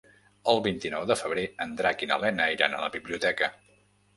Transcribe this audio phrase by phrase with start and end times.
[0.53, 3.53] El vint-i-nou de febrer en Drac i na Lena iran a la biblioteca.